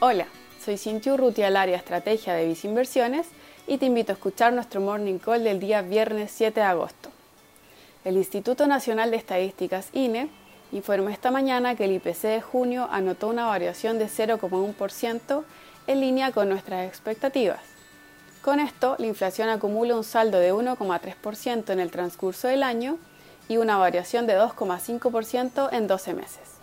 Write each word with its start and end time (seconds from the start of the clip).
Hola, 0.00 0.28
soy 0.64 0.78
Cintia 0.78 1.12
Urrutia, 1.12 1.48
área 1.48 1.76
Estrategia 1.76 2.32
de 2.34 2.46
Visinversiones 2.46 3.26
y 3.66 3.78
te 3.78 3.86
invito 3.86 4.12
a 4.12 4.14
escuchar 4.14 4.52
nuestro 4.52 4.80
Morning 4.80 5.18
Call 5.18 5.42
del 5.42 5.58
día 5.58 5.82
viernes 5.82 6.30
7 6.30 6.60
de 6.60 6.66
agosto. 6.66 7.10
El 8.04 8.16
Instituto 8.16 8.68
Nacional 8.68 9.10
de 9.10 9.16
Estadísticas, 9.16 9.88
INE, 9.92 10.28
informó 10.70 11.08
esta 11.08 11.32
mañana 11.32 11.74
que 11.74 11.86
el 11.86 11.94
IPC 11.94 12.22
de 12.22 12.40
junio 12.40 12.86
anotó 12.92 13.26
una 13.26 13.46
variación 13.46 13.98
de 13.98 14.06
0,1% 14.06 15.42
en 15.88 16.00
línea 16.00 16.30
con 16.30 16.48
nuestras 16.48 16.86
expectativas. 16.86 17.58
Con 18.40 18.60
esto, 18.60 18.94
la 19.00 19.06
inflación 19.08 19.48
acumula 19.48 19.96
un 19.96 20.04
saldo 20.04 20.38
de 20.38 20.54
1,3% 20.54 21.70
en 21.72 21.80
el 21.80 21.90
transcurso 21.90 22.46
del 22.46 22.62
año 22.62 22.98
y 23.48 23.56
una 23.56 23.78
variación 23.78 24.28
de 24.28 24.38
2,5% 24.38 25.70
en 25.72 25.88
12 25.88 26.14
meses. 26.14 26.57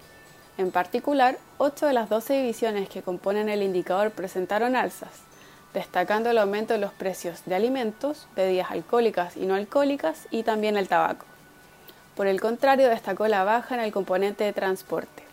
En 0.57 0.71
particular, 0.71 1.37
8 1.57 1.87
de 1.87 1.93
las 1.93 2.09
12 2.09 2.33
divisiones 2.33 2.87
que 2.87 3.01
componen 3.01 3.49
el 3.49 3.61
indicador 3.61 4.11
presentaron 4.11 4.77
alzas, 4.77 5.11
destacando 5.73 6.29
el 6.29 6.37
aumento 6.37 6.73
de 6.73 6.79
los 6.79 6.93
precios 6.93 7.43
de 7.45 7.55
alimentos, 7.55 8.27
bebidas 8.37 8.71
alcohólicas 8.71 9.35
y 9.35 9.45
no 9.45 9.55
alcohólicas 9.55 10.27
y 10.31 10.43
también 10.43 10.77
el 10.77 10.87
tabaco. 10.87 11.25
Por 12.15 12.27
el 12.27 12.39
contrario, 12.39 12.87
destacó 12.87 13.27
la 13.27 13.43
baja 13.43 13.75
en 13.75 13.81
el 13.81 13.91
componente 13.91 14.45
de 14.45 14.53
transporte. 14.53 15.23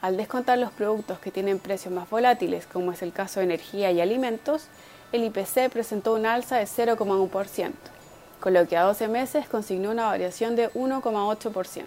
Al 0.00 0.16
descontar 0.16 0.58
los 0.58 0.70
productos 0.70 1.18
que 1.18 1.32
tienen 1.32 1.58
precios 1.58 1.92
más 1.92 2.08
volátiles, 2.08 2.66
como 2.66 2.92
es 2.92 3.02
el 3.02 3.12
caso 3.12 3.40
de 3.40 3.46
energía 3.46 3.90
y 3.90 4.00
alimentos, 4.00 4.68
el 5.10 5.24
IPC 5.24 5.70
presentó 5.72 6.14
un 6.14 6.26
alza 6.26 6.58
de 6.58 6.66
0,1%, 6.66 7.72
con 8.38 8.54
lo 8.54 8.68
que 8.68 8.76
a 8.76 8.82
12 8.82 9.08
meses 9.08 9.48
consignó 9.48 9.90
una 9.90 10.06
variación 10.06 10.54
de 10.54 10.70
1,8%. 10.74 11.86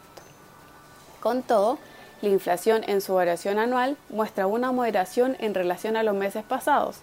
Con 1.21 1.43
todo, 1.43 1.77
la 2.21 2.30
inflación 2.30 2.84
en 2.88 3.02
su 3.02 3.13
variación 3.13 3.59
anual 3.59 3.98
muestra 4.09 4.48
una 4.48 4.71
moderación 4.71 5.38
en 5.39 5.53
relación 5.53 5.98
a 5.98 6.03
los 6.03 6.16
meses 6.16 6.43
pasados, 6.43 6.98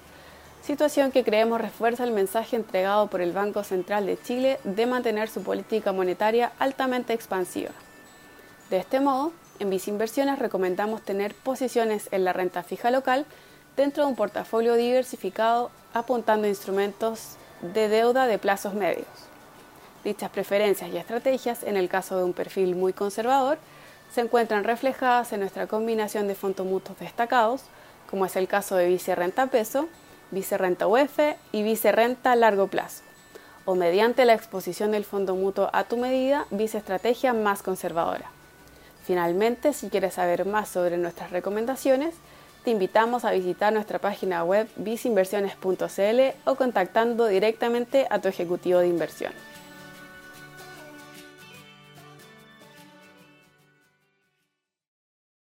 situación 0.62 1.12
que 1.12 1.24
creemos 1.24 1.60
refuerza 1.60 2.04
el 2.04 2.10
mensaje 2.10 2.56
entregado 2.56 3.08
por 3.08 3.20
el 3.20 3.32
Banco 3.32 3.64
Central 3.64 4.06
de 4.06 4.20
Chile 4.20 4.58
de 4.64 4.86
mantener 4.86 5.28
su 5.28 5.42
política 5.42 5.92
monetaria 5.92 6.52
altamente 6.58 7.12
expansiva. 7.12 7.70
De 8.70 8.78
este 8.78 9.00
modo, 9.00 9.32
en 9.58 9.70
Visinversiones 9.70 10.38
recomendamos 10.38 11.02
tener 11.02 11.34
posiciones 11.34 12.08
en 12.12 12.24
la 12.24 12.32
renta 12.32 12.62
fija 12.62 12.90
local 12.90 13.26
dentro 13.76 14.04
de 14.04 14.10
un 14.10 14.16
portafolio 14.16 14.74
diversificado 14.74 15.70
apuntando 15.92 16.48
instrumentos 16.48 17.36
de 17.60 17.88
deuda 17.88 18.26
de 18.26 18.38
plazos 18.38 18.74
medios. 18.74 19.06
Dichas 20.02 20.30
preferencias 20.30 20.90
y 20.90 20.96
estrategias, 20.96 21.62
en 21.62 21.76
el 21.76 21.88
caso 21.88 22.16
de 22.16 22.24
un 22.24 22.32
perfil 22.32 22.74
muy 22.74 22.92
conservador, 22.92 23.58
se 24.14 24.20
encuentran 24.20 24.62
reflejadas 24.62 25.32
en 25.32 25.40
nuestra 25.40 25.66
combinación 25.66 26.28
de 26.28 26.36
fondos 26.36 26.64
mutuos 26.64 27.00
destacados, 27.00 27.62
como 28.08 28.24
es 28.26 28.36
el 28.36 28.46
caso 28.46 28.76
de 28.76 28.86
vice-renta 28.86 29.48
peso, 29.48 29.88
vice-renta 30.30 30.86
UF 30.86 31.18
y 31.50 31.64
vice-renta 31.64 32.36
largo 32.36 32.68
plazo, 32.68 33.02
o 33.64 33.74
mediante 33.74 34.24
la 34.24 34.34
exposición 34.34 34.92
del 34.92 35.04
fondo 35.04 35.34
mutuo 35.34 35.68
a 35.72 35.82
tu 35.82 35.96
medida, 35.96 36.46
vice-estrategia 36.50 37.32
más 37.32 37.64
conservadora. 37.64 38.30
Finalmente, 39.04 39.72
si 39.72 39.88
quieres 39.88 40.14
saber 40.14 40.46
más 40.46 40.68
sobre 40.68 40.96
nuestras 40.96 41.32
recomendaciones, 41.32 42.14
te 42.62 42.70
invitamos 42.70 43.24
a 43.24 43.32
visitar 43.32 43.72
nuestra 43.72 43.98
página 43.98 44.44
web 44.44 44.68
viceinversiones.cl 44.76 46.20
o 46.48 46.54
contactando 46.54 47.26
directamente 47.26 48.06
a 48.10 48.20
tu 48.20 48.28
ejecutivo 48.28 48.78
de 48.78 48.86
inversión. 48.86 49.32